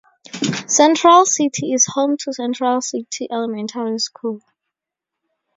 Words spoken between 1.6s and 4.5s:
is home to Central City Elementary School.